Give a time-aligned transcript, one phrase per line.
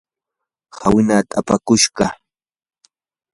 [0.77, 2.05] hawnaata apakushqa.